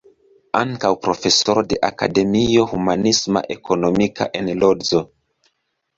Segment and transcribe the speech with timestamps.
[0.59, 5.03] Ankaŭ profesoro de Akademio Humanisma-Ekonomika en Lodzo.